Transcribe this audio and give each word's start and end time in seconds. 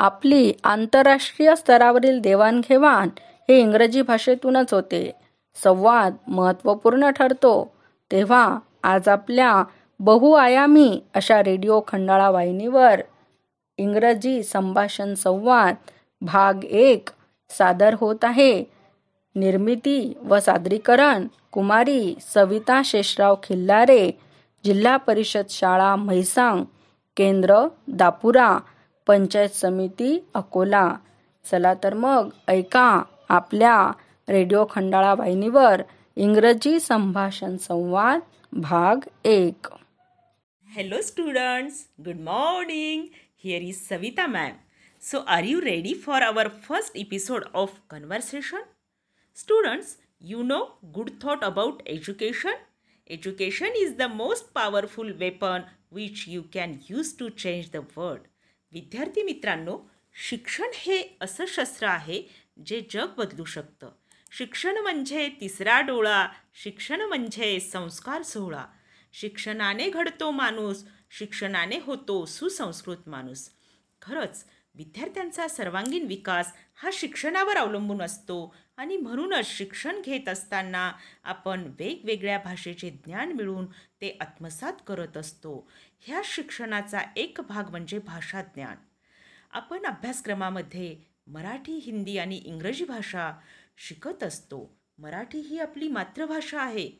आपली 0.00 0.52
आंतरराष्ट्रीय 0.64 1.56
स्तरावरील 1.56 2.20
देवाणघेवाण 2.20 3.08
हे 3.18 3.60
इंग्रजी 3.60 4.02
भाषेतूनच 4.02 4.74
होते. 4.74 5.12
संवाद 5.64 6.14
महत्त्वपूर्ण 6.26 7.10
ठरतो. 7.10 7.72
तेव्हा 8.12 8.58
आज 8.82 9.08
आपल्या 9.08 9.64
बहुआयामी 10.00 11.00
अशा 11.14 11.42
रेडिओ 11.42 11.80
खंडाळा 11.88 12.30
वाहिनीवर 12.30 13.00
इंग्रजी 13.78 14.42
संभाषण 14.42 15.14
संवाद 15.14 15.74
भाग 16.20 16.64
एक 16.64 17.08
सादर 17.50 17.96
होत 18.00 18.16
आहे. 18.22 18.64
निर्मिती 19.34 20.18
व 20.22 20.38
सादरीकरण 20.38 21.26
कुमारी 21.52 22.14
सविता 22.34 22.82
शेषराव 22.84 23.34
खिल्लारे 23.34 24.10
जिल्हा 24.64 24.96
परिषद 24.96 25.44
शाळा 25.50 25.96
म्हैसांग 25.96 26.64
केंद्र 27.16 27.58
दापुरा 27.88 28.58
पंचायत 29.06 29.50
समिती 29.50 30.18
अकोला 30.34 30.88
चला 31.50 31.74
तर 31.84 31.94
मग 31.94 32.28
ऐका 32.48 33.02
आपल्या 33.28 33.76
रेडिओ 34.28 34.64
खंडाळा 34.70 35.14
वाहिनीवर 35.14 35.82
इंग्रजी 36.16 36.80
संभाषण 36.80 37.56
संवाद 37.56 38.20
भाग 38.52 39.08
एक 39.24 39.66
Hello 40.66 40.98
students, 41.00 41.78
good 42.06 42.20
morning. 42.26 43.00
Here 43.44 43.60
is 43.70 43.78
Savita 43.86 44.26
ma'am. 44.28 44.52
So 45.00 45.22
are 45.26 45.42
you 45.42 45.60
ready 45.60 45.94
for 45.94 46.18
our 46.22 46.44
first 46.48 46.92
episode 46.94 47.46
of 47.52 47.72
conversation? 47.88 48.60
Students, 49.36 49.96
you 50.20 50.44
know 50.44 50.60
good 50.92 51.18
thought 51.20 51.42
about 51.42 51.82
education? 51.86 52.54
Education 53.10 53.68
is 53.76 53.94
the 53.94 54.08
most 54.08 54.54
powerful 54.54 55.10
weapon 55.18 55.64
which 55.88 56.28
you 56.28 56.44
can 56.44 56.78
use 56.86 57.12
to 57.14 57.30
change 57.30 57.72
the 57.72 57.82
world. 57.96 58.20
विद्यार्थी 58.72 59.22
मित्रांनो 59.22 59.78
शिक्षण 60.28 60.66
हे 60.74 61.16
असं 61.20 61.44
शस्त्र 61.48 61.86
आहे 61.86 62.22
जे 62.66 62.86
जग 62.90 63.06
बदलू 63.18 63.44
शकतं. 63.44 63.90
शिक्षण 64.32 64.76
म्हणजे 64.76 65.28
तिसरा 65.40 65.80
डोळा 65.80 66.28
शिक्षण 66.54 67.00
म्हणजे 67.00 67.60
संस्कार 67.60 68.22
सोहळा. 68.22 68.64
शिक्षणाने 69.12 69.90
घडतो 69.90 70.30
माणूस 70.30 70.84
शिक्षणाने 71.10 71.78
होतो 71.78 72.24
सुसंस्कृत 72.26 73.08
माणूस. 73.08 73.48
खरंच 74.02 74.44
विद्यार्थ्यांचा 74.74 75.48
सर्वांगीण 75.48 76.06
विकास 76.06 76.52
हा 76.82 76.90
शिक्षणावर 76.92 77.56
अवलंबून 77.56 78.02
असतो 78.02 78.54
आणि 78.80 78.96
म्हणूनच 78.96 79.46
शिक्षण 79.46 80.02
घेत 80.02 80.28
असताना 80.28 80.92
आपण 81.24 81.72
वेगवेगळ्या 81.78 82.38
भाषेचे 82.38 82.90
ज्ञान 82.90 83.32
मिळवून 83.32 83.66
ते 83.66 84.18
आत्मसात 84.20 84.72
करत 84.86 85.16
असतो. 85.16 85.70
ह्या 86.00 86.20
शिक्षणाचा 86.24 87.00
एक 87.16 87.38
भाग 87.48 87.70
म्हणजे 87.70 87.98
भाषा 87.98 88.42
ज्ञान 88.42 88.76
आपण 89.50 89.86
अभ्यासक्रमामध्ये 89.86 90.96
मराठी 91.26 91.72
हिंदी 91.72 92.18
आणि 92.18 92.36
इंग्रजी 92.36 92.84
भाषा 92.84 93.32
शिकत 93.78 94.22
असतो. 94.22 94.78
मराठी 94.98 95.38
ही 95.38 95.58
आपली 95.58 95.88
मातृभाषा 95.88 96.60
आहे. 96.60 96.90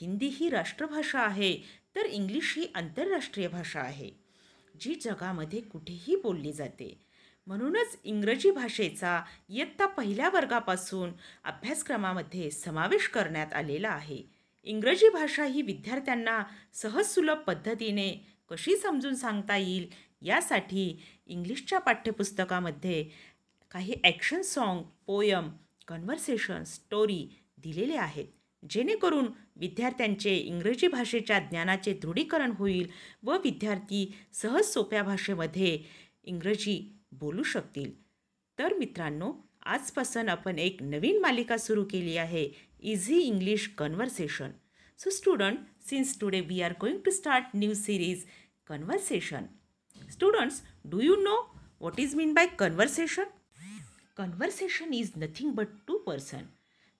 हिंदी 0.00 0.26
ही 0.26 0.48
राष्ट्रभाषा 0.48 1.20
आहे. 1.20 1.58
तर 1.96 2.00
इंग्लिश 2.00 2.54
ही 2.56 2.66
आंतरराष्ट्रीय 2.74 3.48
भाषा 3.48 3.80
आहे. 3.80 4.10
जी 4.80 4.94
जगामध्ये 4.94 5.60
कुठेही 5.60 6.16
बोलली 6.16 6.52
जाते. 6.52 7.09
म्हणूनच 7.46 7.98
इंग्रजी 8.04 8.50
भाषेचा 8.50 9.22
इयत्ता 9.48 9.86
पहिल्या 9.86 10.28
वर्गापासून 10.28 11.12
अभ्यासक्रमामध्ये 11.44 12.50
समावेश 12.50 13.08
करण्यात 13.08 13.52
आलेला 13.52 13.88
आहे. 13.88 14.22
इंग्रजी 14.64 15.08
भाषा 15.08 15.44
ही 15.44 15.62
विद्यार्थ्यांना 15.62 16.42
सहज 16.72 17.06
सुलभ 17.06 17.38
पद्धतीने 17.38 18.10
कशी 18.50 18.76
समजून 18.76 19.14
सांगता 19.14 19.56
येईल 19.56 19.88
यासाठी 20.22 21.02
इंग्लिशच्या 21.26 21.78
पाठ्यपुस्तकामध्ये 21.78 23.04
काही 23.70 23.94
action 24.04 24.42
song 24.42 24.82
poem 25.06 25.48
conversation 25.88 26.64
story 26.64 27.26
दिलेले 27.58 27.96
आहेत. 27.96 28.26
जेणेकरून 28.70 29.26
विद्यार्थ्यांचे 29.56 30.36
इंग्रजी 30.36 30.88
भाषेच्या 30.88 31.38
ज्ञानाचे 31.38 31.92
दृढीकरण 31.92 32.50
होईल 32.50 32.88
व 33.22 33.36
विद्यार्थी 33.44 34.12
सहज 34.32 34.64
सोप्या 34.64 35.02
भाषेमध्ये 35.02 35.78
इंग्रजी 36.24 36.99
बोलू 37.19 37.43
शकतील 37.43 37.91
तर 38.59 38.73
मित्रांनो 38.79 39.31
आजपासून 39.65 40.29
आपण 40.29 40.59
एक 40.59 40.81
नवीन 40.83 41.19
मालिका 41.21 41.57
सुरू 41.57 41.83
केली 41.91 42.17
आहे 42.17 42.47
easy 42.79 43.19
English 43.19 43.67
conversation 43.77 44.51
so 44.99 45.09
student 45.09 45.59
since 45.89 46.19
today 46.19 46.41
we 46.41 46.61
are 46.61 46.73
going 46.81 46.99
to 47.05 47.11
start 47.11 47.55
new 47.55 47.73
series 47.73 48.25
conversation 48.67 49.45
students 50.11 50.61
do 50.85 50.99
you 51.01 51.15
no 51.23 51.35
what 51.77 51.99
is 51.99 52.15
mean 52.15 52.33
by 52.33 52.47
conversation 52.47 53.25
conversation 54.15 54.93
is 54.93 55.15
nothing 55.15 55.53
but 55.53 55.69
two 55.87 55.99
person 56.05 56.47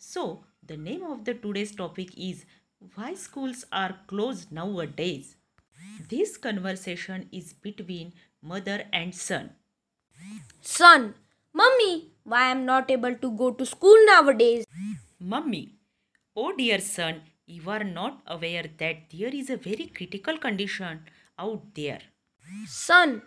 so 0.00 0.44
the 0.66 0.76
name 0.76 1.04
of 1.04 1.24
the 1.24 1.34
today's 1.34 1.74
topic 1.74 2.10
is 2.18 2.44
why 2.94 3.14
schools 3.14 3.64
are 3.72 3.94
closed 4.08 4.50
nowadays 4.52 5.36
this 6.10 6.36
conversation 6.36 7.28
is 7.32 7.52
between 7.52 8.12
mother 8.42 8.78
and 8.92 9.14
son 9.14 9.50
Son, 10.61 11.13
Mummy, 11.53 12.11
why 12.23 12.51
I'm 12.51 12.65
not 12.65 12.89
able 12.91 13.15
to 13.15 13.31
go 13.31 13.51
to 13.51 13.65
school 13.65 13.97
nowadays? 14.05 14.65
mummy 15.21 15.73
oh 16.35 16.51
dear 16.55 16.79
son 16.79 17.15
you 17.45 17.69
are 17.69 17.83
not 17.83 18.21
aware 18.25 18.65
that 18.77 18.99
there 19.13 19.33
is 19.39 19.49
a 19.49 19.57
very 19.57 19.87
critical 19.97 20.37
condition 20.37 21.01
out 21.37 21.63
there 21.75 21.99
Son, 22.67 23.21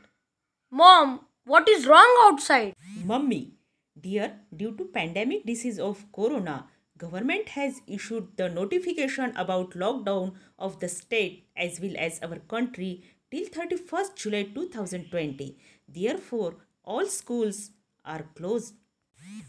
Mom, 0.71 1.21
what 1.45 1.69
is 1.69 1.87
wrong 1.87 2.13
outside? 2.23 2.75
Mummy, 3.05 3.53
dear, 4.01 4.41
due 4.57 4.73
to 4.77 4.85
pandemic 4.87 5.47
disease 5.47 5.79
of 5.79 6.05
corona, 6.13 6.67
government 6.99 7.51
has 7.51 7.81
issued 7.87 8.37
the 8.37 8.49
notification 8.49 9.33
about 9.37 9.73
lockdown 9.73 10.35
of 10.59 10.81
the 10.81 10.89
state 10.89 11.47
as 11.57 11.81
well 11.81 11.95
as 11.97 12.19
our 12.23 12.39
country 12.55 13.05
till 13.31 13.45
31st 13.47 14.17
July 14.17 14.43
2020. 14.55 15.57
Therefore, 15.89 16.57
all 16.85 17.07
schools 17.07 17.71
are 18.05 18.25
closed. 18.35 18.75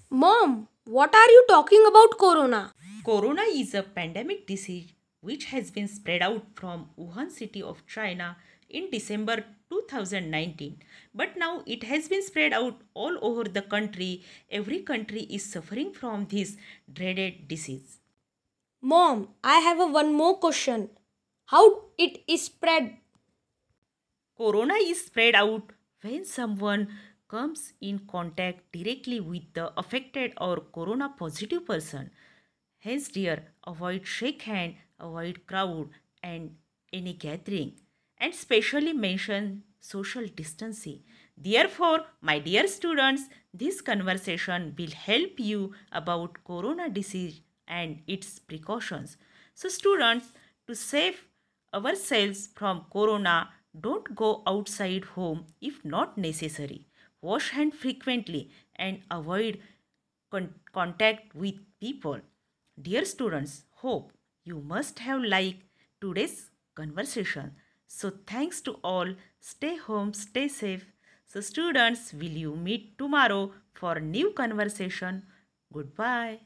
Mom, 0.10 0.68
what 0.86 1.14
are 1.14 1.30
you 1.30 1.46
talking 1.48 1.84
about 1.88 2.18
Corona? 2.18 2.74
Corona 3.06 3.44
is 3.44 3.74
a 3.74 3.84
pandemic 3.84 4.46
disease 4.48 4.92
which 5.22 5.46
has 5.46 5.72
been 5.72 5.88
spread 5.88 6.22
out 6.22 6.46
from 6.56 6.90
Wuhan 6.98 7.32
city 7.32 7.62
of 7.62 7.86
China 7.88 8.38
in 8.70 8.90
December 8.92 9.44
2019 9.70 10.78
but 11.14 11.36
now 11.38 11.64
it 11.66 11.84
has 11.84 12.08
been 12.08 12.24
spread 12.24 12.54
out 12.54 12.82
all 12.94 13.18
over 13.22 13.44
the 13.44 13.62
country 13.62 14.24
every 14.52 14.80
country 14.80 15.22
is 15.22 15.44
suffering 15.52 15.92
from 15.92 16.28
this 16.30 16.56
dreaded 16.92 17.48
disease 17.48 18.00
Mom, 18.86 19.30
I 19.42 19.60
have 19.60 19.80
a 19.80 19.88
one 19.88 20.14
more 20.14 20.38
question. 20.40 20.90
How 21.46 21.86
it 21.98 22.22
is 22.28 22.44
spread? 22.44 22.98
corona 24.36 24.74
is 24.74 25.06
spread 25.06 25.36
out 25.36 25.72
when 26.02 26.26
someone 26.26 26.90
comes 27.34 27.74
in 27.82 28.00
contact 28.14 28.60
directly 28.72 29.20
with 29.20 29.46
the 29.54 29.66
affected 29.82 30.34
or 30.40 30.58
corona 30.76 31.10
positive 31.22 31.66
person. 31.66 32.12
Hence 32.88 33.08
dear 33.16 33.38
avoid 33.72 34.06
shake 34.16 34.44
hand 34.50 34.76
avoid 35.00 35.40
crowd 35.48 35.90
and 36.22 36.52
any 37.00 37.14
gathering. 37.14 37.72
And 38.20 38.36
specially 38.36 38.94
mention 38.94 39.64
social 39.80 40.28
distancing. 40.42 41.00
Therefore 41.36 42.02
my 42.22 42.38
dear 42.38 42.68
students 42.68 43.24
this 43.54 43.82
conversation 43.82 44.76
will 44.78 44.96
help 45.08 45.40
you 45.40 45.74
about 45.92 46.40
corona 46.46 46.88
disease 47.02 47.42
and 47.68 48.02
its 48.06 48.38
precautions. 48.38 49.18
So 49.56 49.70
students 49.70 50.28
to 50.68 50.76
save 50.76 51.26
ourselves 51.74 52.50
from 52.56 52.86
corona 52.94 53.50
don't 53.88 54.16
go 54.16 54.44
outside 54.46 55.06
home 55.18 55.46
if 55.62 55.84
not 55.84 56.18
necessary 56.18 56.86
wash 57.24 57.50
hand 57.52 57.74
frequently 57.74 58.42
and 58.76 59.02
avoid 59.10 59.60
con- 60.32 60.54
contact 60.74 61.36
with 61.36 61.56
people. 61.80 62.20
Dear 62.82 63.06
students 63.06 63.64
hope 63.84 64.12
you 64.44 64.62
must 64.62 65.00
have 65.00 65.22
liked 65.22 65.64
today's 66.02 66.50
conversation. 66.76 67.52
So 67.88 68.12
thanks 68.28 68.62
to 68.62 68.74
all. 68.84 69.16
Stay 69.40 69.76
home 69.78 70.14
stay 70.14 70.48
safe. 70.48 70.86
So 71.26 71.42
students 71.42 72.14
will 72.14 72.38
you 72.46 72.56
meet 72.56 72.98
tomorrow 72.98 73.52
for 73.74 74.00
new 74.00 74.32
conversation? 74.32 75.24
Goodbye 75.74 76.40